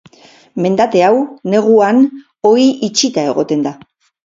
Mendate 0.65 1.03
hau, 1.09 1.19
neguan, 1.55 2.03
ohi 2.53 2.67
itxita 2.91 3.29
egoten 3.35 3.65
da. 3.71 3.79